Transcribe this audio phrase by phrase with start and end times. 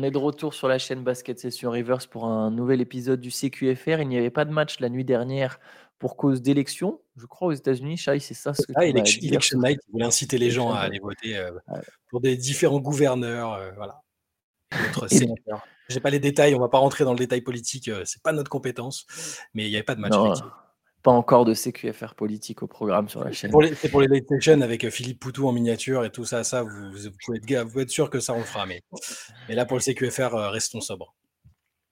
[0.00, 3.30] On est de retour sur la chaîne Basket Session Reverse pour un nouvel épisode du
[3.30, 4.00] CQFR.
[4.00, 5.60] Il n'y avait pas de match la nuit dernière
[5.98, 7.98] pour cause d'élection, je crois, aux États-Unis.
[7.98, 10.78] Shai, c'est ça ce que ah, election, election Night, il voulait inciter les gens à
[10.78, 11.50] aller voter euh,
[12.08, 13.52] pour des différents gouverneurs.
[13.52, 14.00] Euh, voilà.
[15.10, 18.00] Je n'ai pas les détails, on ne va pas rentrer dans le détail politique, euh,
[18.06, 19.04] c'est pas notre compétence,
[19.52, 20.14] mais il n'y avait pas de match.
[21.02, 23.50] Pas encore de CQFR politique au programme sur la chaîne.
[23.74, 26.44] C'est pour les late avec euh, Philippe Poutou en miniature et tout ça.
[26.44, 27.40] Ça, vous, pouvez,
[27.82, 28.66] être, sûr que ça on le fera.
[28.66, 28.82] Mais,
[29.48, 31.14] là, pour le CQFR, euh, restons sobres.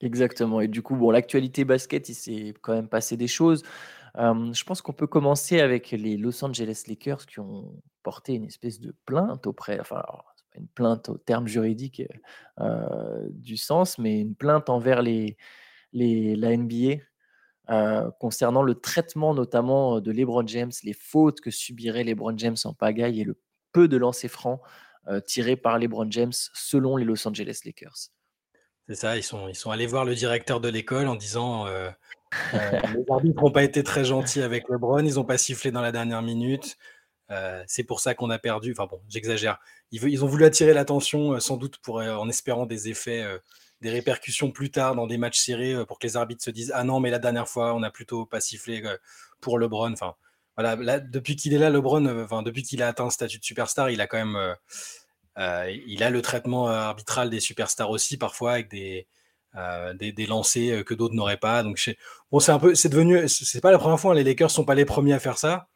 [0.02, 0.60] Exactement.
[0.60, 3.62] Et du coup, bon, l'actualité basket, il s'est quand même passé des choses.
[4.16, 8.44] Euh, je pense qu'on peut commencer avec les Los Angeles Lakers qui ont porté une
[8.44, 12.02] espèce de plainte auprès, enfin, pas une plainte au terme juridique
[13.30, 15.36] du sens, mais une plainte envers les,
[15.92, 16.96] les, la NBA
[17.70, 22.72] euh, concernant le traitement notamment de LeBron James, les fautes que subirait LeBron James en
[22.72, 23.38] pagaille et le
[23.72, 24.60] peu de lancers francs
[25.08, 28.08] euh, tirés par LeBron James selon les Los Angeles Lakers.
[28.86, 31.90] C'est ça, ils sont, ils sont allés voir le directeur de l'école en disant euh,
[32.54, 35.92] les arbitres n'ont pas été très gentils avec LeBron, ils n'ont pas sifflé dans la
[35.92, 36.78] dernière minute.
[37.66, 38.72] c'est pour ça qu'on a perdu.
[38.72, 39.58] Enfin bon, j'exagère.
[39.90, 43.26] Ils, ils, ont voulu attirer l'attention, sans doute pour, en espérant des effets
[43.80, 46.72] des répercussions plus tard dans des matchs serrés euh, pour que les arbitres se disent
[46.74, 48.96] ah non mais la dernière fois on a plutôt pas sifflé euh,
[49.40, 49.92] pour LeBron.
[49.92, 50.14] Enfin
[50.56, 53.38] voilà, là, depuis qu'il est là LeBron, euh, enfin depuis qu'il a atteint le statut
[53.38, 54.56] de superstar, il a quand même
[55.86, 59.06] il a le traitement arbitral des superstars aussi parfois avec des
[59.94, 61.62] des, des, lancers que d'autres n'auraient pas.
[61.62, 61.78] Donc
[62.32, 64.64] bon c'est un peu c'est devenu c'est pas la première fois hein, les Lakers sont
[64.64, 65.68] pas les premiers à faire ça.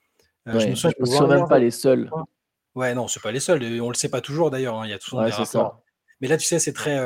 [0.46, 2.10] je me souviens, même pas les seuls.
[2.74, 3.62] Ouais, non, c'est pas les seuls.
[3.80, 4.80] On le sait pas toujours d'ailleurs.
[4.80, 5.80] Hein, il y a des rapports.
[6.20, 6.96] Mais là, tu sais, c'est très,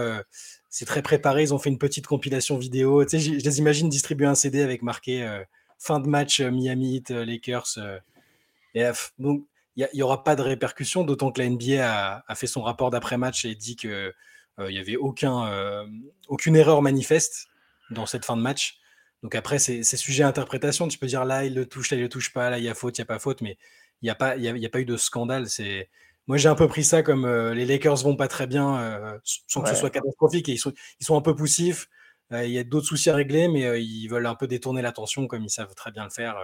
[0.68, 1.42] c'est très préparé.
[1.42, 3.04] Ils ont fait une petite compilation vidéo.
[3.04, 5.42] Tu sais, je les imagine distribuer un CD avec marqué euh,
[5.78, 7.78] fin de match euh, Miami Heat, euh, Lakers.
[8.74, 8.84] et
[9.18, 12.90] donc, il n'y aura pas de répercussions, d'autant que la NBA a, fait son rapport
[12.90, 14.12] d'après-match et dit qu'il
[14.58, 15.84] n'y avait aucun,
[16.28, 17.48] aucune erreur manifeste
[17.90, 18.78] dans cette fin de match.
[19.22, 20.88] Donc après, c'est sujet à interprétation.
[20.88, 22.70] Tu peux dire là, il le touche, là, il le touche pas, là, il y
[22.70, 23.58] a faute, il n'y a pas faute, mais
[24.00, 25.48] il n'y a, pas, a pas eu de scandale.
[25.50, 25.90] C'est
[26.26, 29.18] moi, j'ai un peu pris ça comme euh, les Lakers vont pas très bien, euh,
[29.24, 31.88] sans que ce soit catastrophique, et ils sont, ils sont un peu poussifs.
[32.32, 35.28] Euh, il y a d'autres soucis à régler, mais ils veulent un peu détourner l'attention
[35.28, 36.36] comme ils savent très bien le faire.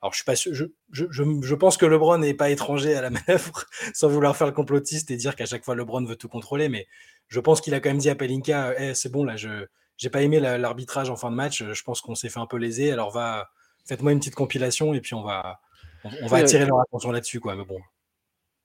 [0.00, 3.10] Alors, je suis pas je, je, je, pense que LeBron n'est pas étranger à la
[3.28, 6.68] manœuvre, sans vouloir faire le complotiste et dire qu'à chaque fois LeBron veut tout contrôler,
[6.68, 6.86] mais
[7.26, 9.66] je pense qu'il a quand même dit à Pelinka hey, c'est bon, là, je
[10.02, 12.56] n'ai pas aimé l'arbitrage en fin de match, je pense qu'on s'est fait un peu
[12.56, 13.50] léser, alors va,
[13.84, 15.60] faites-moi une petite compilation et puis on va,
[16.22, 17.56] on, va attirer leur attention là-dessus, quoi.
[17.56, 17.80] Mais bon,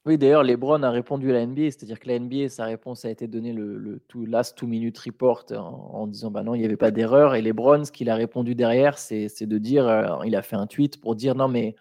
[0.05, 3.09] oui, d'ailleurs, LeBron a répondu à la NBA, c'est-à-dire que la NBA, sa réponse a
[3.09, 6.75] été donnée le, le last two minute report en, disant bah non, il n'y avait
[6.75, 7.35] pas d'erreur.
[7.35, 10.67] Et LeBron, ce qu'il a répondu derrière, c'est de dire, euh, il a fait un
[10.67, 11.75] tweet pour dire non mais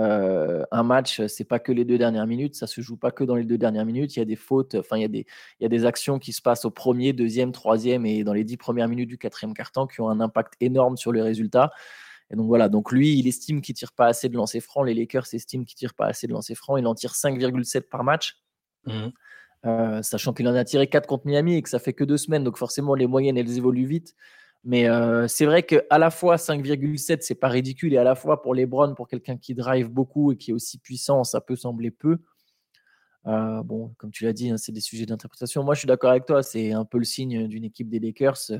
[0.00, 3.24] euh, un match, c'est pas que les deux dernières minutes, ça se joue pas que
[3.24, 4.16] dans les deux dernières minutes.
[4.16, 5.26] Il y a des fautes, enfin il y a des,
[5.60, 8.44] il y a des actions qui se passent au premier, deuxième, troisième et dans les
[8.44, 11.70] dix premières minutes du quatrième quart-temps qui ont un impact énorme sur le résultat.
[12.32, 14.86] Et donc voilà, donc lui, il estime qu'il tire pas assez de lancers francs.
[14.86, 16.78] Les Lakers estiment qu'il tire pas assez de lancers francs.
[16.78, 18.42] Il en tire 5,7 par match.
[18.86, 19.08] Mmh.
[19.64, 22.16] Euh, sachant qu'il en a tiré 4 contre Miami et que ça fait que deux
[22.16, 24.16] semaines, donc forcément les moyennes elles évoluent vite.
[24.64, 28.42] Mais euh, c'est vrai qu'à la fois 5,7 c'est pas ridicule et à la fois
[28.42, 31.54] pour les Browns, pour quelqu'un qui drive beaucoup et qui est aussi puissant, ça peut
[31.54, 32.18] sembler peu.
[33.26, 35.62] Euh, bon, comme tu l'as dit, hein, c'est des sujets d'interprétation.
[35.62, 36.42] Moi, je suis d'accord avec toi.
[36.42, 38.50] C'est un peu le signe d'une équipe des Lakers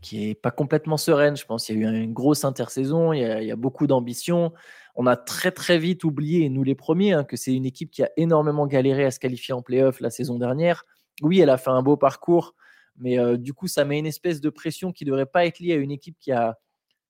[0.00, 1.36] qui est pas complètement sereine.
[1.36, 4.52] Je pense qu'il y a eu une grosse intersaison, il y a, beaucoup d'ambition.
[4.96, 8.02] On a très très vite oublié, nous les premiers, hein, que c'est une équipe qui
[8.02, 10.84] a énormément galéré à se qualifier en playoff la saison dernière.
[11.22, 12.54] Oui, elle a fait un beau parcours,
[12.96, 15.58] mais euh, du coup, ça met une espèce de pression qui ne devrait pas être
[15.58, 16.58] liée à une équipe qui a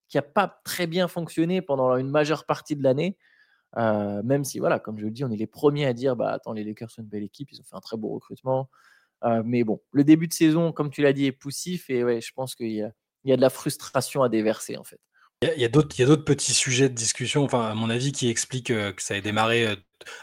[0.09, 3.17] qui a pas très bien fonctionné pendant une majeure partie de l'année.
[3.77, 6.31] Euh, même si, voilà, comme je le dis, on est les premiers à dire, bah
[6.31, 8.69] attends, les Lakers sont une belle équipe, ils ont fait un très beau recrutement.
[9.25, 12.21] Euh, mais bon, le début de saison, comme tu l'as dit, est poussif et ouais,
[12.21, 15.01] je pense qu'il y, a, de la frustration à déverser en fait.
[15.43, 18.93] Il y a, d'autres petits sujets de discussion, enfin, à mon avis, qui expliquent euh,
[18.93, 19.67] que ça a démarré.
[19.67, 19.77] Euh,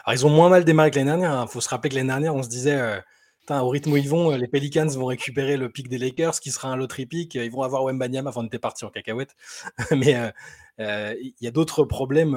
[0.04, 1.32] alors, ils ont moins mal démarré que l'année dernière.
[1.32, 1.48] Il hein.
[1.48, 3.02] faut se rappeler que l'année dernière, on se disait,
[3.50, 6.70] au rythme où ils vont, les Pelicans vont récupérer le pic des Lakers, qui sera
[6.70, 7.36] un lottery pick.
[7.36, 8.30] Ils vont avoir Wembanyama.
[8.30, 9.36] Enfin, on était parti en cacahuète.
[9.92, 10.32] Mais
[10.80, 12.34] il y a d'autres problèmes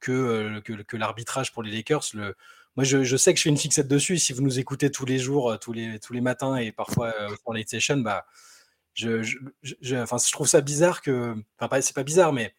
[0.00, 2.04] que, l'arbitrage pour les Lakers.
[2.76, 4.18] Moi, je, sais que je fais une fixette dessus.
[4.18, 7.14] si vous nous écoutez tous les jours, euh, tous les, tous les matins et parfois
[7.18, 8.26] euh, pour late session, bah,
[8.92, 9.34] je, je,
[9.82, 11.34] je trouve ça bizarre que.
[11.58, 12.54] Enfin, c'est pas bizarre, mais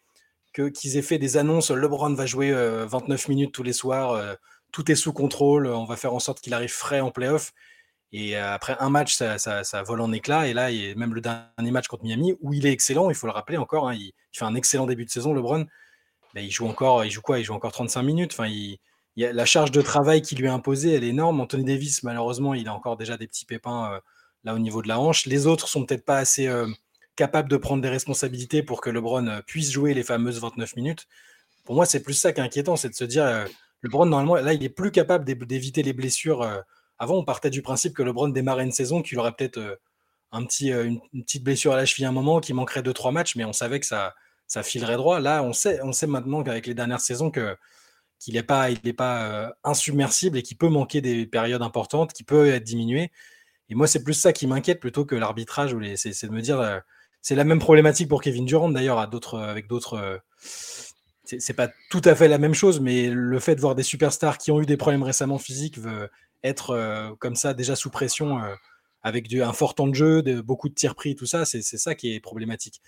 [0.52, 1.70] qu'ils aient fait des annonces.
[1.70, 4.36] LeBron va jouer 29 euh, minutes tous les soirs.
[4.72, 5.68] tout est sous contrôle.
[5.68, 7.52] On va faire en sorte qu'il arrive frais en playoff.
[8.12, 10.48] Et après un match, ça, ça, vole en éclats.
[10.48, 13.32] Et là, même le dernier match contre Miami, où il est excellent, il faut le
[13.32, 13.88] rappeler encore.
[13.88, 15.66] Hein, il, fait un excellent début de saison, LeBron.
[16.34, 17.38] il joue encore, il joue quoi?
[17.38, 18.32] Il joue encore 35 minutes.
[18.32, 18.80] Enfin, il,
[19.18, 21.40] la charge de travail qui lui est imposée, elle est énorme.
[21.40, 24.00] Anthony Davis, malheureusement, il a encore déjà des petits pépins euh,
[24.44, 25.26] là au niveau de la hanche.
[25.26, 26.68] Les autres sont peut-être pas assez euh,
[27.16, 31.08] capables de prendre des responsabilités pour que LeBron euh, puisse jouer les fameuses 29 minutes.
[31.64, 33.46] Pour moi, c'est plus ça qui est inquiétant, c'est de se dire,
[33.82, 36.42] LeBron, normalement, là, il est plus capable d'éviter les blessures.
[36.98, 39.78] avant, on partait du principe que LeBron démarrait une saison, qu'il aurait peut-être
[40.32, 43.36] un petit, une, petite blessure à la cheville à un moment, qu'il manquerait 2-3 matchs,
[43.36, 44.14] mais on savait que ça,
[44.46, 45.20] ça filerait droit.
[45.20, 47.54] Là, on sait, on sait maintenant qu'avec les dernières saisons que
[48.18, 52.64] qu'il n'est pas, euh, insubmersible et qu'il peut manquer des périodes importantes, qui peut être
[52.64, 53.10] diminué.
[53.68, 55.76] Et moi, c'est plus ça qui m'inquiète plutôt que l'arbitrage.
[55.96, 56.78] C'est de me dire, euh,
[57.22, 59.94] c'est la même problématique pour Kevin Durant d'ailleurs, avec d'autres.
[59.94, 60.18] Euh,
[61.24, 64.38] c'est pas tout à fait la même chose, mais le fait de voir des superstars
[64.38, 66.08] qui ont eu des problèmes récemment physiques veut
[66.42, 68.40] être comme ça déjà sous pression
[69.02, 71.94] avec un fort temps de jeu, de, beaucoup de tirs pris, tout ça, c'est ça
[71.94, 72.80] qui est problématique.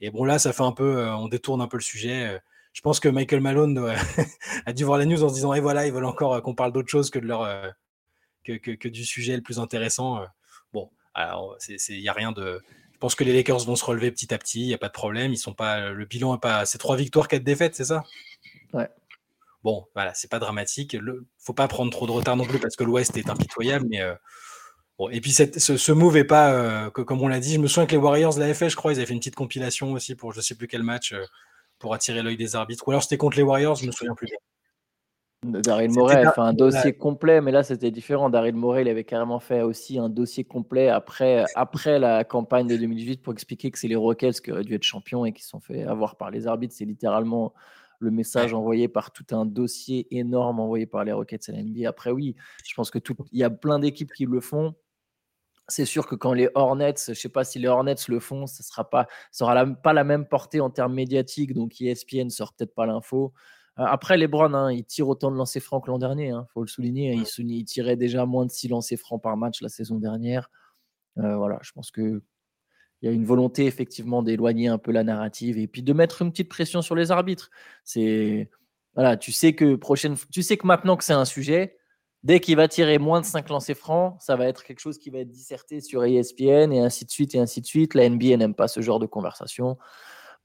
[0.00, 2.40] Et bon là, ça fait un peu, on détourne un peu le sujet
[2.74, 3.94] je pense que Michael Malone
[4.66, 6.54] a dû voir la news en se disant et voilà, ils veulent encore euh, qu'on
[6.54, 7.70] parle d'autre chose que, de leur, euh,
[8.44, 10.20] que, du sujet le plus intéressant.
[10.20, 10.26] Euh.
[10.72, 12.60] Bon, alors, il n'y a rien de.
[12.92, 14.88] Je pense que les Lakers vont se relever petit à petit, il n'y a pas
[14.88, 15.32] de problème.
[15.32, 16.66] Ils sont pas, le bilan est pas.
[16.66, 18.02] C'est trois victoires, quatre défaites, c'est ça?
[18.72, 18.88] Ouais.
[19.62, 20.94] Bon, voilà, c'est pas dramatique.
[20.94, 21.02] Il
[21.38, 24.00] faut pas prendre trop de retard non plus parce que l'Ouest est impitoyable, mais.
[24.98, 27.92] Bon, et puis ce, move est pas, comme on l'a dit, je me souviens que
[27.92, 30.32] les Warriors de la FA, je crois, ils avaient fait une petite compilation aussi pour
[30.32, 31.14] je sais plus quel match,
[31.84, 32.88] pour attirer l'œil des arbitres.
[32.88, 34.30] Ou alors c'était contre les Warriors, je me souviens plus.
[35.44, 38.30] Daryl Morey a fait un dossier complet, mais là c'était différent.
[38.30, 42.78] Daryl Morey, il avait carrément fait aussi un dossier complet après, après la campagne de
[42.78, 45.50] 2018 pour expliquer que c'est les Rockets qui auraient dû être champions et qui se
[45.50, 46.74] sont fait avoir par les arbitres.
[46.74, 47.52] C'est littéralement
[47.98, 51.86] le message envoyé par tout un dossier énorme envoyé par les Rockets à la NBA.
[51.86, 52.34] Après, oui,
[52.64, 54.74] je pense que tout, il y a plein d'équipes qui le font
[55.68, 58.46] c'est sûr que quand les Hornets, je ne sais pas si les Hornets le font,
[58.46, 62.28] ça sera pas, ça aura pas la même portée en termes médiatiques, donc ESPN ne
[62.28, 63.32] sort peut-être pas l'info.
[63.78, 66.30] Euh, après, les Browns, hein, ils tirent autant de lancers francs que l'an dernier, il
[66.30, 67.14] hein, faut le souligner.
[67.14, 70.50] Ils, tiraient déjà moins de 6 lancers francs par match la saison dernière.
[71.18, 72.22] Euh, voilà, je pense que
[73.02, 76.22] il y a une volonté effectivement d'éloigner un peu la narrative et puis de mettre
[76.22, 77.50] une petite pression sur les arbitres.
[77.84, 78.50] C'est
[78.94, 81.76] voilà, tu sais que prochaine, tu sais que maintenant que c'est un sujet,
[82.24, 85.10] Dès qu'il va tirer moins de 5 lancers francs, ça va être quelque chose qui
[85.10, 87.92] va être disserté sur ESPN et ainsi de suite et ainsi de suite.
[87.92, 89.76] La NBA n'aime pas ce genre de conversation.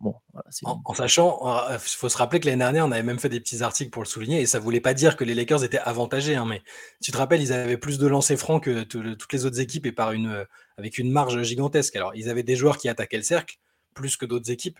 [0.02, 0.16] Bon,
[0.64, 1.40] en, sachant,
[1.70, 3.92] il euh, faut se rappeler que l'année dernière, on avait même fait des petits articles
[3.92, 6.36] pour le souligner, et ça ne voulait pas dire que les Lakers étaient avantagés.
[6.36, 6.62] Hein, mais
[7.02, 9.92] tu te rappelles, ils avaient plus de lancers francs que toutes les autres équipes et
[9.92, 10.46] par une, euh,
[10.78, 11.96] avec une marge gigantesque.
[11.98, 13.58] Alors, ils avaient des joueurs qui attaquaient le cercle,
[13.94, 14.80] plus que d'autres équipes,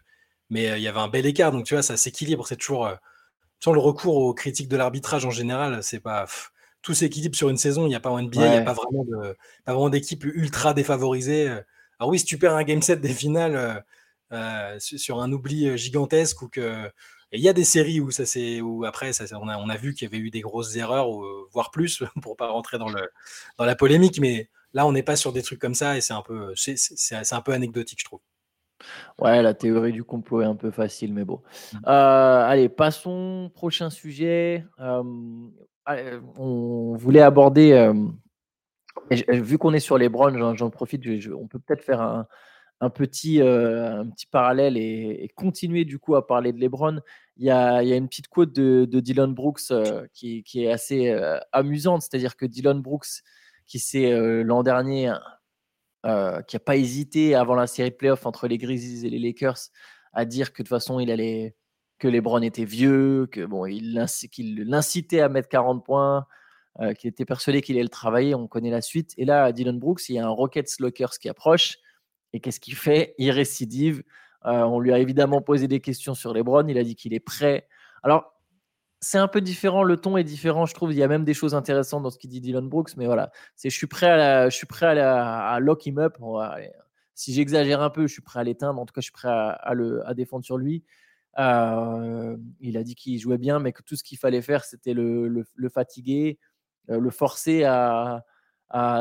[0.50, 1.52] mais euh, il y avait un bel écart.
[1.52, 2.48] Donc, tu vois, ça s'équilibre.
[2.48, 2.90] C'est toujours.
[3.62, 6.28] sans le recours aux critiques de l'arbitrage en général, c'est pas
[6.82, 7.86] tout s'équilibre sur une saison.
[7.86, 9.36] Il n'y a pas en NBA, il n'y a pas vraiment, de,
[9.66, 11.50] pas vraiment d'équipe ultra défavorisée.
[12.00, 13.80] Alors oui, si tu perds un game set des finales euh,
[14.32, 16.90] euh, sur un oubli euh, gigantesque ou que
[17.32, 19.78] il y a des séries où ça c'est où après ça, on, a, on a
[19.78, 22.90] vu qu'il y avait eu des grosses erreurs ou, voire plus pour pas rentrer dans
[22.90, 23.10] le
[23.58, 26.14] dans la polémique, mais là on n'est pas sur des trucs comme ça et c'est
[26.14, 28.22] un peu c'est, un peu anecdotique je trouve.
[29.20, 31.42] Ouais, la théorie du complot est un peu facile, mais bon.
[31.74, 31.86] Mmh.
[31.86, 33.52] allez, passons.
[33.54, 34.66] Prochain sujet.
[34.80, 35.04] Euh,
[36.38, 37.94] on voulait aborder, euh,
[39.30, 41.04] vu qu'on est sur les Browns, j'en profite,
[41.34, 46.26] on peut peut-être faire un, petit, euh, un petit parallèle et, continuer du coup à
[46.26, 47.00] parler de LeBron.
[47.38, 49.74] Il il y a une petite quote de, Dylan Brooks
[50.14, 51.16] qui, est assez
[51.52, 53.24] amusante, c'est-à-dire que Dylan Brooks,
[53.66, 55.14] qui c'est l'an dernier,
[56.04, 59.70] qui n'a pas hésité avant la série de playoffs entre les Grizzlies et les Lakers
[60.14, 61.56] à dire que de toute façon il allait
[62.00, 66.26] que LeBron était vieux, que bon, il l'incitait à mettre 40 points,
[66.80, 68.34] euh, qu'il était persuadé qu'il allait le travailler.
[68.36, 69.14] On connaît la suite.
[69.18, 71.78] Et là, Dylan Brooks, il y a un Rockets Lockers qui approche.
[72.32, 73.16] Et qu'est-ce qu'il fait?
[73.18, 74.04] Il récidive.
[74.46, 76.66] Euh, on lui a évidemment posé des questions sur LeBron.
[76.68, 77.68] Il a dit qu'il est prêt.
[78.02, 78.34] Alors,
[79.02, 79.84] c'est un peu différent.
[79.84, 80.94] Le ton est différent, je trouve.
[80.94, 82.96] Il y a même des choses intéressantes dans ce qu'il dit Dylan Brooks.
[82.96, 86.18] Mais voilà, c'est je suis prêt à, je suis prêt à, à lock him up.
[87.14, 88.80] si j'exagère un peu, je suis prêt à l'éteindre.
[88.80, 90.86] En tout cas, je suis prêt à, le, à défendre sur lui.
[91.40, 94.94] Euh, il a dit qu'il jouait bien, mais que tout ce qu'il fallait faire, c'était
[94.94, 96.38] le, fatiguer,
[96.90, 98.24] euh, le forcer à,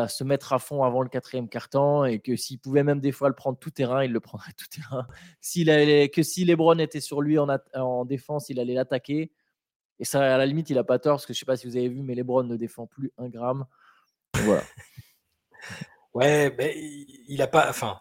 [0.09, 3.29] se mettre à fond avant le quatrième quart-temps et que s'il pouvait même des fois
[3.29, 5.07] le prendre tout terrain, il le prendrait tout terrain.
[6.13, 9.33] Que si Lebron était sur lui en, en défense, il allait l'attaquer.
[9.99, 11.57] Et ça, à la limite, il n'a pas tort, parce que je ne sais pas
[11.57, 13.67] si vous avez vu, mais Lebron ne défend plus un gramme.
[16.15, 17.69] Ouais, mais il n'a pas.
[17.69, 18.01] Enfin,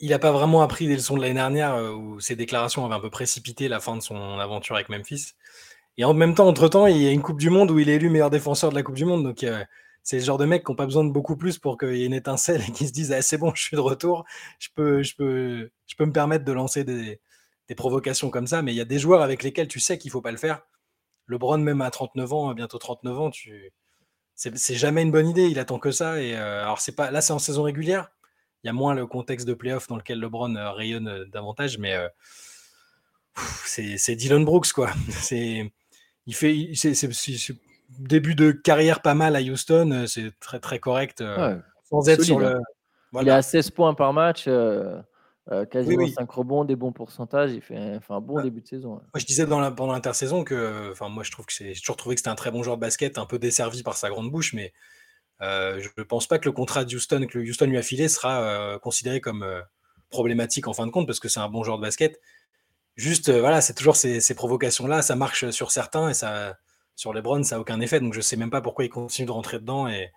[0.00, 2.94] il n'a pas vraiment appris des leçons de l'année dernière euh, où ses déclarations avaient
[2.94, 5.32] un peu précipité la fin de son aventure avec Memphis.
[5.96, 7.96] Et en même temps, entre-temps, il y a une Coupe du Monde où il est
[7.96, 9.24] élu meilleur défenseur de la Coupe du Monde.
[9.24, 9.64] Donc, euh,
[10.02, 12.02] c'est le genre de mec qui n'ont pas besoin de beaucoup plus pour qu'il y
[12.02, 14.24] ait une étincelle et qu'ils se disent ah, c'est bon, je suis de retour.
[14.58, 17.20] Je peux, je peux, je peux me permettre de lancer des,
[17.76, 18.62] provocations comme ça.
[18.62, 20.38] Mais il y a des joueurs avec lesquels tu sais qu'il ne faut pas le
[20.38, 20.62] faire.
[21.26, 23.72] LeBron, même à 39 ans, bientôt 39 ans, tu...
[24.34, 25.48] c'est jamais une bonne idée.
[25.48, 26.22] Il attend que ça.
[26.22, 28.10] Et alors, c'est pas là, c'est en saison régulière.
[28.62, 31.96] Il y a moins le contexte de playoff dans lequel LeBron rayonne davantage, mais
[33.64, 34.90] c'est Dylan Brooks, quoi.
[35.10, 35.72] C'est
[36.26, 37.08] il fait, c'est
[37.98, 41.24] début de carrière pas mal à Houston, c'est très très correct.
[41.88, 42.56] sans être sur le.
[42.56, 42.60] Hein.
[43.22, 44.44] Il est à 16 points par match.
[45.50, 47.52] Euh, quasiment 5 rebonds, des bons pourcentages.
[47.52, 48.90] Il fait un bon début de saison.
[48.90, 51.96] Moi, je disais dans la, pendant l'intersaison que, enfin, moi, je trouve que j'ai toujours
[51.96, 54.30] trouvé que c'était un très bon joueur de basket, un peu desservi par sa grande
[54.30, 54.74] bouche, mais
[55.40, 58.08] euh, je ne pense pas que le contrat de Houston que Houston lui a filé
[58.08, 59.46] sera euh, considéré comme
[60.10, 62.20] problématique en fin de compte parce que c'est un bon joueur de basket.
[62.96, 66.56] Juste, voilà, c'est toujours ces, provocations-là, ça marche sur certains et ça,
[66.96, 68.00] sur les Browns, ça n'a aucun effet.
[68.00, 70.10] Donc, je sais même pas pourquoi il continue de rentrer dedans et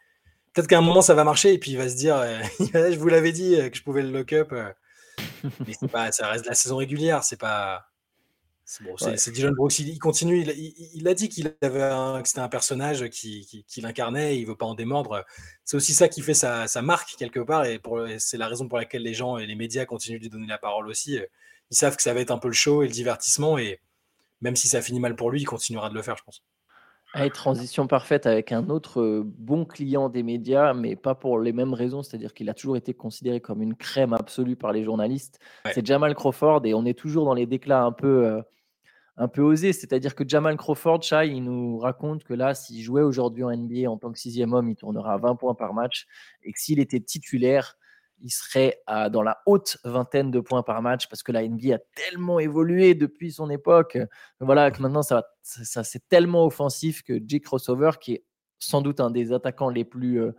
[0.53, 2.17] peut-être qu'à un moment ça va marcher et puis il va se dire,
[2.59, 4.53] je vous l'avais dit que je pouvais le lock up.
[5.43, 7.90] Mais pas, ça reste la saison régulière, c'est pas.
[9.17, 10.45] C'est Dylan Brooks, il, continue,
[10.93, 14.65] il, a dit qu'il avait que c'était un personnage qui, qui, l'incarnait, il veut pas
[14.65, 15.25] en démordre.
[15.65, 17.81] C'est aussi ça qui fait sa, marque quelque part, et
[18.17, 20.57] c'est la raison pour laquelle les gens et les médias continuent de lui donner la
[20.57, 21.19] parole aussi.
[21.69, 23.81] Ils savent que ça va être un peu le show et le divertissement, et
[24.39, 26.41] même si ça finit mal pour lui, il continuera de le faire, je pense.
[27.13, 31.73] Allez, transition parfaite avec un autre bon client des médias, mais pas pour les mêmes
[31.73, 35.39] raisons, c'est-à-dire qu'il a toujours été considéré comme une crème absolue par les journalistes.
[35.73, 38.41] C'est Jamal Crawford et on est toujours dans les déclats un peu,
[39.21, 43.03] un peu osés, c'est-à-dire que Jamal Crawford, Chai, il nous raconte que là, s'il jouait
[43.03, 46.07] aujourd'hui en NBA en tant que sixième homme, il tournera à 20 points par match
[46.41, 47.77] et que s'il était titulaire,
[48.19, 51.79] il serait dans la haute vingtaine de points par match parce que la NBA a
[51.93, 53.99] tellement évolué depuis son époque.
[54.39, 58.23] Voilà, que maintenant, ça, ça, c'est tellement offensif que Jake Crossover, qui est
[58.57, 60.19] sans doute un des attaquants les plus.
[60.19, 60.31] Euh,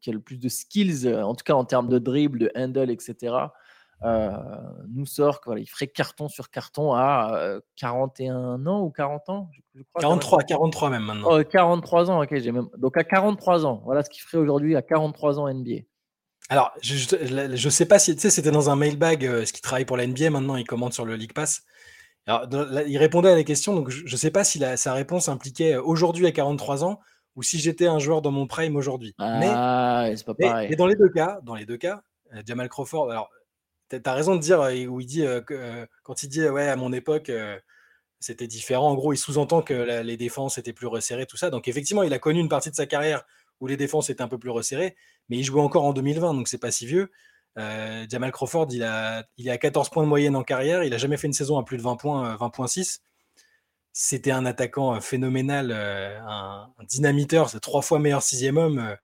[0.00, 2.90] qui a le plus de skills, en tout cas en termes de dribble, de handle,
[2.90, 3.32] etc.,
[4.02, 10.00] nous sort qu'il ferait carton sur carton à 41 ans ou 40 ans je, crois,
[10.00, 11.42] 43, 43 même maintenant.
[11.42, 12.68] 43 ans, ok, j'ai même.
[12.78, 15.82] Donc à 43 ans, voilà ce qu'il ferait aujourd'hui à 43 ans NBA.
[16.48, 19.60] Alors, je ne sais pas si, tu sais, c'était dans un mailbag, euh, ce qui
[19.60, 21.64] travaille pour la NBA, maintenant il commente sur le League Pass?
[22.26, 22.46] Alors,
[22.86, 25.82] il répondait à la question, donc je ne sais pas si sa réponse impliquait euh,
[25.82, 27.00] aujourd'hui à 43 ans
[27.34, 29.14] ou si j'étais un joueur dans mon prime aujourd'hui.
[29.18, 30.68] Ah, c'est pas pareil.
[30.70, 32.02] Mais, dans les deux cas, dans les deux cas,
[32.34, 33.28] euh, Jamal Crawford, alors,
[33.90, 35.24] tu as raison de dire, où il dit,
[36.02, 37.30] quand il dit, ouais, à mon époque,
[38.20, 41.50] c'était différent, en gros, il sous-entend que les défenses étaient plus resserrées, tout ça.
[41.50, 43.24] Donc, effectivement, il a connu une partie de sa carrière
[43.60, 44.96] où les défenses étaient un peu plus resserrées,
[45.28, 47.10] mais il jouait encore en 2020, donc c'est pas si vieux.
[47.56, 50.98] Jamal Crawford, il, a, il est à 14 points de moyenne en carrière, il a
[50.98, 52.80] jamais fait une saison à plus de 20 points, 20.6.
[52.80, 52.84] Euh,
[53.92, 58.96] C'était un attaquant phénoménal, un, dynamiteur, c'est trois fois meilleur sixième homme,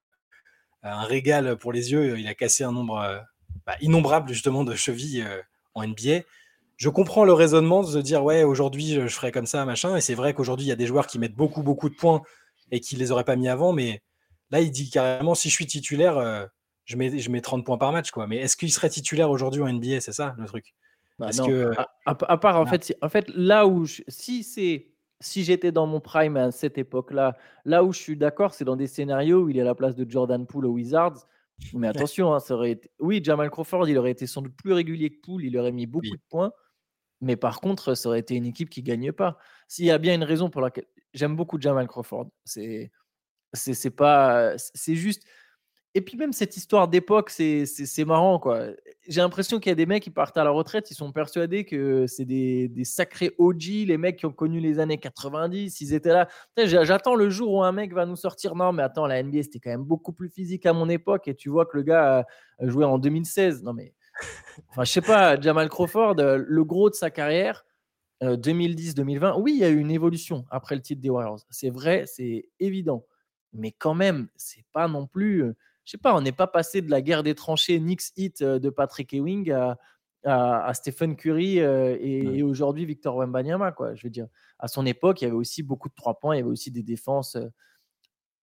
[0.83, 2.19] un régal pour les yeux.
[2.19, 3.25] Il a cassé un nombre
[3.67, 5.27] bah, innombrable justement de chevilles
[5.75, 6.21] en NBA.
[6.77, 9.97] Je comprends le raisonnement de se dire ouais aujourd'hui je, je ferai comme ça machin
[9.97, 12.23] et c'est vrai qu'aujourd'hui il y a des joueurs qui mettent beaucoup beaucoup de points
[12.71, 14.03] et qui les auraient pas mis avant mais
[14.53, 16.45] Là, il dit carrément si je suis titulaire, euh,
[16.85, 18.11] je, mets, je mets 30 points par match.
[18.11, 18.27] Quoi.
[18.27, 20.75] Mais est-ce qu'il serait titulaire aujourd'hui en NBA C'est ça le truc
[21.19, 21.73] bah Que...
[22.05, 24.89] À, part, en, fait, en fait, là où si c'est.
[25.25, 28.75] Si j'étais dans mon prime à cette époque-là, là où je suis d'accord, c'est dans
[28.75, 31.29] des scénarios où il est à la place de Jordan Poole aux Wizards.
[31.75, 32.91] Mais attention, hein, ça aurait été...
[32.99, 35.87] oui, Jamal Crawford, il aurait été sans doute plus régulier que Poole, il aurait mis
[35.87, 36.53] beaucoup de points.
[37.21, 39.39] Mais par contre, ça aurait été une équipe qui ne gagne pas.
[39.69, 42.91] S'il y a bien une raison pour laquelle j'aime beaucoup Jamal Crawford, c'est
[43.55, 44.55] c'est pas.
[44.57, 45.25] C'est juste.
[45.95, 48.69] Et puis même cette histoire d'époque, c'est marrant quoi.
[49.09, 51.65] J'ai l'impression qu'il y a des mecs qui partent à la retraite, ils sont persuadés
[51.65, 55.93] que c'est des, des, sacrés OG, les mecs qui ont connu les années 90, ils
[55.93, 56.29] étaient là.
[56.57, 58.55] J'attends le jour où un mec va nous sortir.
[58.55, 61.35] Non, mais attends, la NBA c'était quand même beaucoup plus physique à mon époque et
[61.35, 62.21] tu vois que le gars
[62.59, 63.63] a joué en 2016.
[63.63, 63.93] Non mais,
[64.71, 67.67] enfin je sais pas, Jamal Crawford, le gros de sa carrière,
[68.23, 71.41] 2010-2020, oui, il y a eu une évolution après le titre des Warriors.
[71.51, 73.05] C'est vrai, c'est évident
[73.53, 75.53] mais quand même, c'est pas non plus.
[75.85, 78.71] Je sais pas, on n'est pas passé de la guerre des tranchées Knicks hit de
[78.71, 79.79] Patrick Ewing à,
[80.25, 83.73] à, Stephen Curry et, aujourd'hui Victor Wembanyama.
[83.73, 83.95] Quoi.
[83.95, 86.39] Je veux dire, à son époque, il y avait aussi beaucoup de trois points, il
[86.39, 87.37] y avait aussi des défenses.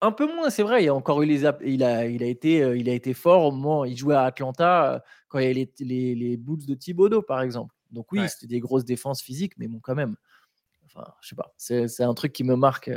[0.01, 0.83] un peu moins, c'est vrai.
[0.83, 3.51] Il a encore eu les, il a, il a été, il a été fort au
[3.51, 3.85] moment.
[3.85, 7.73] Il jouait à Atlanta quand il y avait les, les, boots de Thibodeau, par exemple.
[7.91, 10.15] Donc oui, c'était des grosses défenses physiques, mais bon, quand même.
[10.85, 11.53] Enfin, je sais pas.
[11.57, 12.91] C'est un truc qui me marque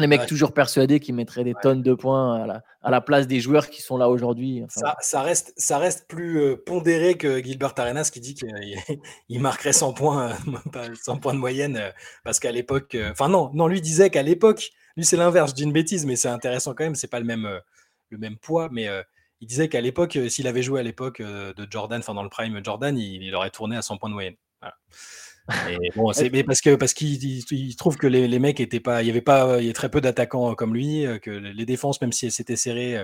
[0.00, 3.26] les mecs toujours persuadés qu'ils mettraient des tonnes de points à la, à la, place
[3.26, 4.62] des joueurs qui sont là aujourd'hui.
[4.68, 9.72] ça, ça, reste, ça reste plus euh, pondéré que Gilbert Arenas qui dit qu'il marquerait
[9.72, 10.36] 100 points,
[11.02, 11.90] 100 euh, points de moyenne euh,
[12.24, 12.96] parce qu'à l'époque.
[13.10, 16.16] Enfin, non, non, lui disait qu'à l'époque, lui c'est l'inverse, je dis une bêtise, mais
[16.16, 17.60] c'est intéressant quand même, c'est pas le même,
[18.10, 18.88] le même poids, mais
[19.40, 22.60] il disait qu'à l'époque, s'il avait joué à l'époque de Jordan, enfin dans le prime
[22.64, 24.36] Jordan, il, aurait tourné à 100 points de moyenne.
[25.96, 29.06] Bon, c'est mais parce que parce qu'il trouve que les, les, mecs étaient pas, il
[29.06, 32.12] y avait pas, il y a très peu d'attaquants comme lui, que les défenses, même
[32.12, 32.98] si c'était serré,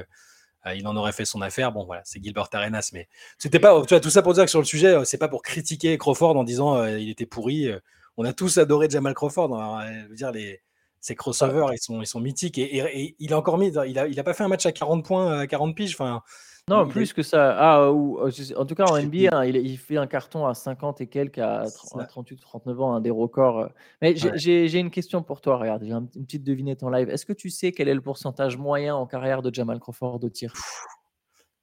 [0.74, 1.72] il en aurait fait son affaire.
[1.72, 3.08] Bon, voilà, c'est Gilbert Arenas, mais
[3.38, 5.42] c'était pas, tu vois, tout ça pour dire que sur le sujet, c'est pas pour
[5.42, 7.70] critiquer Crawford en disant il était pourri.
[8.16, 9.54] On a tous adoré Jamal Crawford.
[9.54, 10.60] Hein, je veux dire les
[11.04, 12.56] ces crossovers, ils sont, ils sont mythiques.
[12.56, 15.04] Et, il a encore mis, il a, il a pas fait un match à 40
[15.04, 15.92] points, à 40 piges.
[15.92, 16.22] Enfin,
[16.68, 17.54] non, plus que ça.
[17.58, 21.02] Ah, ou, euh, en tout cas, en NBA, hein, il, fait un carton à 50
[21.02, 21.66] et quelques, à,
[22.08, 23.58] 38 39 ans, un des records.
[23.58, 23.68] Euh.
[24.00, 25.58] Mais j'ai une question pour toi.
[25.58, 27.10] Regarde, j'ai une petite devinette en live.
[27.10, 30.30] Est-ce que tu sais quel est le pourcentage moyen en carrière de Jamal Crawford au
[30.30, 30.54] tir?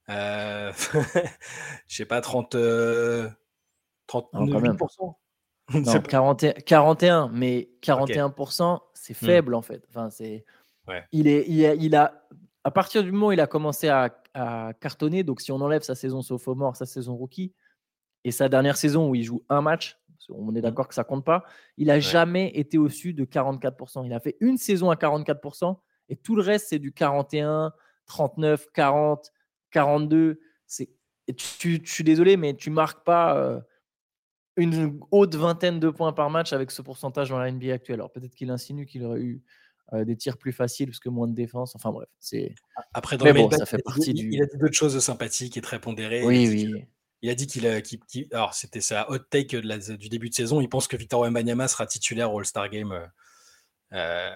[0.08, 0.70] Euh...
[1.88, 3.28] Je sais pas, 30, euh...
[4.08, 5.14] 39%.
[5.74, 6.02] Non,
[6.64, 9.26] 41, mais 41%, c'est hmm.
[9.26, 9.84] faible en fait.
[9.88, 10.44] Enfin, c'est.
[11.12, 12.26] Il, est, il, a, il a,
[12.64, 14.14] à partir du moment où il a commencé à,
[14.80, 17.52] cartonner, donc si on enlève sa saison sophomore, sa saison rookie,
[18.24, 19.98] et sa dernière saison où il joue un match,
[20.30, 20.62] on est mmh.
[20.62, 21.44] d'accord que ça compte pas,
[21.76, 24.06] il n'a jamais été au-dessus de 44%.
[24.06, 25.76] Il a fait une saison à 44%,
[26.08, 27.72] et tout le reste, c'est du 41,
[28.06, 29.32] 39, 40,
[29.70, 30.40] 42.
[30.66, 30.88] C'est,
[31.36, 33.60] tu, je suis désolé, mais tu marques pas euh,
[34.56, 37.96] une haute vingtaine de points par match avec ce pourcentage dans la NBA actuelle.
[37.96, 39.42] Alors peut-être qu'il insinue qu'il aurait eu
[39.92, 41.76] euh, des tirs plus faciles parce que moins de défense.
[41.76, 42.54] Enfin bref, c'est.
[42.94, 44.30] Après, dans bon, ça fait partie il, du.
[44.32, 46.24] Il a dit d'autres choses sympathiques et très pondérées.
[46.24, 46.84] Oui, oui.
[47.20, 47.80] Il a dit qu'il a.
[48.32, 50.60] alors, c'était sa hot take du début de saison.
[50.60, 52.92] Il pense que Victor Wembanyama sera titulaire au All-Star Game.
[52.92, 53.06] Euh,
[53.92, 54.34] euh,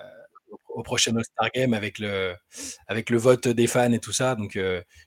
[0.68, 2.34] au prochain All-Star Game avec le,
[2.86, 4.34] avec le vote des fans et tout ça.
[4.36, 4.56] Donc,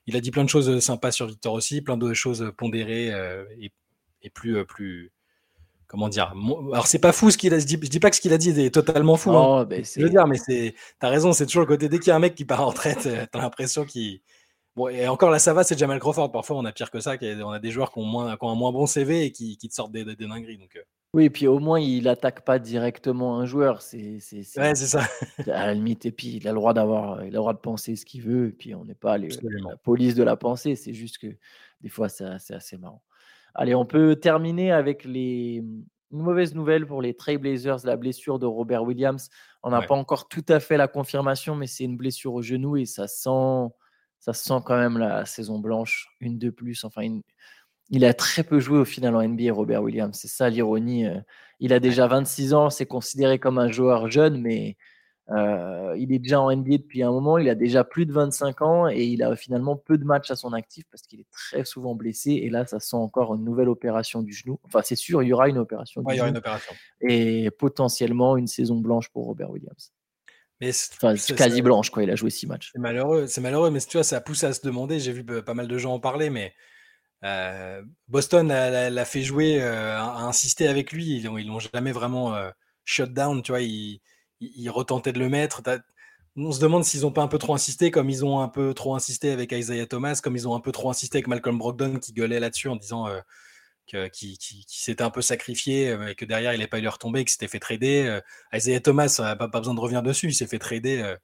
[0.07, 3.09] il a dit plein de choses sympas sur Victor aussi, plein de choses pondérées
[3.59, 3.71] et,
[4.23, 5.11] et, plus, plus,
[5.89, 6.33] comment dire
[6.71, 7.77] Alors c'est pas fou ce qu'il a dit.
[7.81, 9.31] Je dis pas que ce qu'il a dit est totalement fou.
[9.31, 9.67] Hein.
[9.69, 10.75] Oh, je veux dire, mais c'est.
[10.99, 11.89] T'as raison, c'est toujours le côté.
[11.89, 14.21] Dès qu'il y a un mec qui part en retraite, euh, t'as l'impression qu'il.
[14.75, 16.31] Bon, et encore là, ça va, c'est Jamal Crawford.
[16.31, 17.15] Parfois, on a pire que ça.
[17.21, 19.57] On a des joueurs qui ont, moins, qui ont un moins bon CV et qui,
[19.57, 20.57] qui te sortent des, des dingueries.
[20.57, 20.81] Donc, euh.
[21.15, 23.81] Oui, et puis au moins, il attaque pas directement un joueur.
[23.81, 25.01] C'est, c'est, ouais, c'est ça.
[25.47, 27.59] À la limite, et puis il a le droit d'avoir, il a le droit de
[27.59, 28.49] penser ce qu'il veut.
[28.49, 30.75] Et puis on n'est pas la police de la pensée.
[30.75, 31.35] C'est juste que
[31.81, 33.01] des fois, c'est, c'est assez marrant.
[33.55, 35.63] Allez, on peut terminer avec les,
[36.11, 39.29] une mauvaise nouvelle pour les Trailblazers, la blessure de Robert Williams.
[39.63, 42.77] On n'a pas encore tout à fait la confirmation, mais c'est une blessure au genou
[42.77, 43.73] et ça sent,
[44.19, 46.83] ça sent quand même la saison blanche, une de plus.
[46.83, 47.19] Enfin,
[47.89, 50.17] il a très peu joué au final en NBA, Robert Williams.
[50.19, 51.05] C'est ça l'ironie.
[51.05, 51.19] Euh.
[51.59, 54.77] Il a déjà 26 ans, c'est considéré comme un joueur jeune, mais
[55.31, 58.61] euh, il est déjà en NBA depuis un moment, il a déjà plus de 25
[58.61, 61.65] ans et il a finalement peu de matchs à son actif parce qu'il est très
[61.65, 62.31] souvent blessé.
[62.31, 64.59] Et là, ça sent encore une nouvelle opération du genou.
[64.63, 66.03] Enfin, c'est sûr, il y aura une opération.
[66.09, 66.73] il y aura une opération.
[67.01, 69.93] Et potentiellement une saison blanche pour Robert Williams.
[70.61, 72.03] Mais enfin, quasi blanche, quoi.
[72.03, 72.71] Il a joué six matchs.
[72.73, 74.99] C'est malheureux, c'est malheureux, mais tu vois, ça a poussé à se demander.
[74.99, 76.53] J'ai vu pas mal de gens en parler, mais
[77.23, 81.17] euh, Boston l'a fait jouer, euh, a insisté avec lui.
[81.17, 82.35] Ils l'ont jamais vraiment
[82.83, 83.61] shut down, tu vois.
[83.61, 84.01] Il,
[84.41, 85.61] ils, retentaient de le mettre.
[86.35, 88.73] On se demande s'ils n'ont pas un peu trop insisté, comme ils ont un peu
[88.73, 91.99] trop insisté avec Isaiah Thomas, comme ils ont un peu trop insisté avec Malcolm Brogdon
[91.99, 93.07] qui gueulait là-dessus en disant
[93.95, 97.21] euh, qu'il s'était un peu sacrifié euh, et que derrière il n'avait pas eu retomber,
[97.21, 98.05] qu'il s'était fait trader.
[98.07, 98.21] Euh,
[98.53, 101.15] Isaiah Thomas, pas, pas besoin de revenir dessus, il s'est fait trader.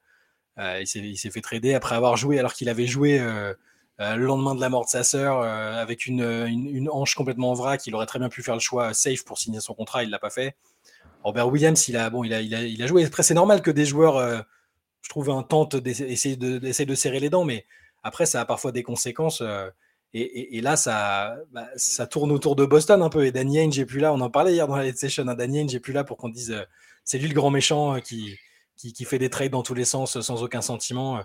[0.58, 3.19] il s'est fait trader après avoir joué alors qu'il avait joué
[3.99, 7.86] le lendemain de la mort de sa sœur avec une, hanche complètement en vrac.
[7.86, 10.19] Il aurait très bien pu faire le choix safe pour signer son contrat, il l'a
[10.19, 10.56] pas fait.
[11.26, 13.04] Robert Williams, il a, bon, il a, il a, joué.
[13.04, 14.42] Après, c'est normal que des joueurs, euh,
[15.02, 17.66] je trouve, un tentent d'essayer de, de, serrer les dents, mais
[18.04, 19.42] après, ça a parfois des conséquences.
[19.42, 19.68] Euh,
[20.14, 23.26] et, là, ça, bah, ça tourne autour de Boston un peu.
[23.26, 24.14] Et Danny Ainge n'est plus là.
[24.14, 25.28] On en parlait hier dans la Session.
[25.28, 25.34] Hein.
[25.34, 26.64] Danny Ainge n'est plus là pour qu'on dise euh,
[27.04, 28.38] c'est lui le grand méchant qui,
[28.78, 31.22] qui, fait des trades dans tous les sens sans aucun sentiment.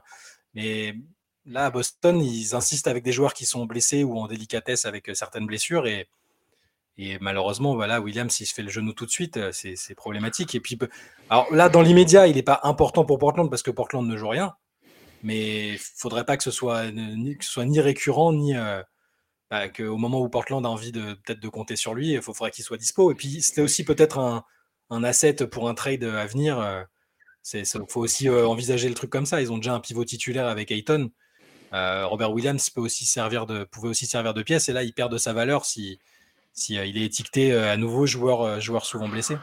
[0.55, 0.95] Mais
[1.45, 5.11] là, à Boston, ils insistent avec des joueurs qui sont blessés ou en délicatesse avec
[5.15, 5.87] certaines blessures.
[5.87, 6.09] Et,
[7.03, 10.55] et malheureusement, voilà, Williams, s'il se fait le genou tout de suite, euh, c'est problématique.
[10.55, 10.79] Et puis,
[11.31, 14.29] alors là, dans l'immédiat, il n'est pas important pour Portland parce que Portland ne joue
[14.29, 14.55] rien.
[15.23, 18.83] Mais il faudrait pas que ce soit ni, que ce soit ni récurrent, ni euh,
[19.51, 22.51] bah, qu'au moment où Portland a envie de peut-être de compter sur lui, il faudrait
[22.51, 23.11] qu'il soit dispo.
[23.11, 24.45] Et puis, c'était aussi peut-être un,
[25.03, 26.61] asset pour un trade à venir.
[26.61, 26.83] Euh,
[27.55, 29.41] il faut aussi envisager le truc comme ça.
[29.41, 31.11] Ils ont déjà un pivot titulaire avec Ayton.
[31.73, 34.69] Robert Williams peut aussi servir de, pouvait aussi servir de pièce.
[34.69, 35.99] Et là, il perd de sa valeur si
[36.53, 39.37] si euh, il est étiqueté euh, à nouveau joueur, euh, joueur souvent blessé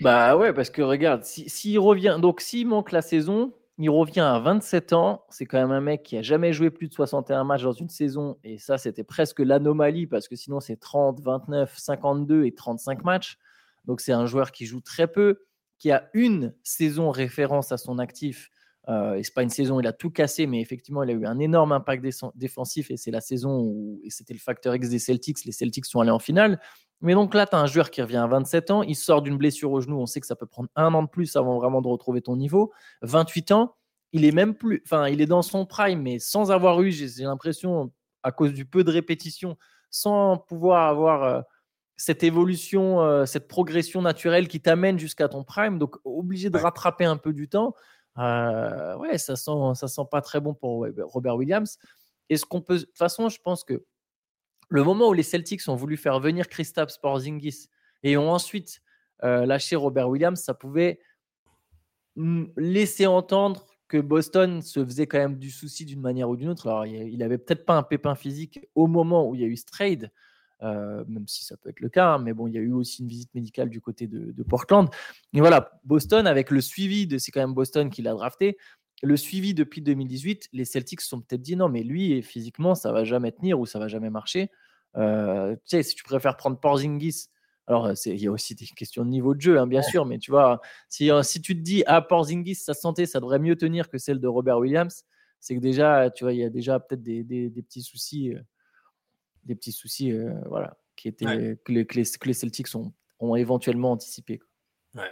[0.00, 4.20] Bah ouais, parce que regarde, s'il si, revient, donc s'il manque la saison, il revient
[4.20, 5.24] à 27 ans.
[5.28, 7.88] C'est quand même un mec qui a jamais joué plus de 61 matchs dans une
[7.88, 8.36] saison.
[8.42, 13.38] Et ça, c'était presque l'anomalie parce que sinon, c'est 30, 29, 52 et 35 matchs.
[13.84, 15.46] Donc, c'est un joueur qui joue très peu,
[15.78, 18.50] qui a une saison référence à son actif
[18.88, 21.38] euh, c'est pas une saison, il a tout cassé, mais effectivement, il a eu un
[21.38, 25.44] énorme impact défensif et c'est la saison où c'était le facteur X des Celtics.
[25.44, 26.58] Les Celtics sont allés en finale.
[27.00, 29.36] Mais donc là, tu as un joueur qui revient à 27 ans, il sort d'une
[29.36, 31.80] blessure au genou, on sait que ça peut prendre un an de plus avant vraiment
[31.80, 32.72] de retrouver ton niveau.
[33.02, 33.76] 28 ans,
[34.12, 37.22] il est même plus, enfin, il est dans son prime, mais sans avoir eu, j'ai
[37.22, 39.56] l'impression, à cause du peu de répétitions,
[39.90, 41.40] sans pouvoir avoir euh,
[41.96, 47.04] cette évolution, euh, cette progression naturelle qui t'amène jusqu'à ton prime, donc obligé de rattraper
[47.04, 47.74] un peu du temps.
[48.18, 51.78] Euh, ouais, ça sent, ça sent pas très bon pour Robert Williams.
[52.28, 53.84] Est-ce qu'on peut, de toute façon, je pense que
[54.68, 57.68] le moment où les Celtics ont voulu faire venir Kristaps Porzingis
[58.02, 58.82] et ont ensuite
[59.24, 61.00] euh, lâché Robert Williams, ça pouvait
[62.56, 66.66] laisser entendre que Boston se faisait quand même du souci d'une manière ou d'une autre.
[66.68, 69.56] Alors, il avait peut-être pas un pépin physique au moment où il y a eu
[69.56, 70.10] ce trade,
[70.62, 72.72] euh, même si ça peut être le cas, hein, mais bon, il y a eu
[72.72, 74.88] aussi une visite médicale du côté de, de Portland.
[75.32, 78.56] Et voilà, Boston, avec le suivi de, c'est quand même Boston qui l'a drafté,
[79.02, 82.92] le suivi depuis 2018, les Celtics se sont peut-être dit non, mais lui, physiquement, ça
[82.92, 84.50] va jamais tenir ou ça va jamais marcher.
[84.96, 87.28] Euh, tu sais, si tu préfères prendre Porzingis,
[87.66, 90.18] alors il y a aussi des questions de niveau de jeu, hein, bien sûr, mais
[90.18, 93.56] tu vois, si, euh, si tu te dis ah Porzingis, sa santé, ça devrait mieux
[93.56, 95.04] tenir que celle de Robert Williams,
[95.38, 98.40] c'est que déjà, tu vois, il y a déjà peut-être des, des, petits soucis, euh,
[99.48, 100.12] des petits soucis,
[100.46, 104.40] voilà, qui étaient que, les, que, les, Celtics ont, ont éventuellement anticipé.
[104.94, 105.10] Ouais.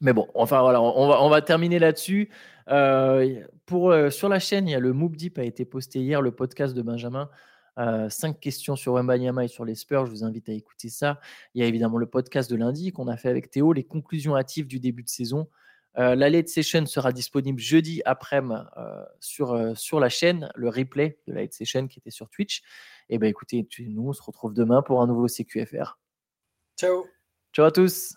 [0.00, 2.28] Mais bon, enfin voilà, on va, on va terminer là-dessus.
[2.68, 6.00] Euh, pour, euh, sur la chaîne, il y a le Moop Deep a été posté
[6.00, 7.30] hier, le podcast de Benjamin.
[7.78, 10.06] Euh, cinq questions sur Wembanyama et sur les Spurs.
[10.06, 11.20] Je vous invite à écouter ça.
[11.54, 14.36] Il y a évidemment le podcast de lundi qu'on a fait avec Théo, les conclusions
[14.36, 15.48] hâtives du début de saison.
[15.94, 18.60] La late session sera disponible jeudi après-midi
[19.20, 22.62] sur, sur la chaîne, le replay de la late session qui était sur Twitch.
[23.08, 25.98] Et eh ben écoutez, nous on se retrouve demain pour un nouveau CQFR.
[26.78, 27.06] Ciao.
[27.52, 28.14] Ciao à tous.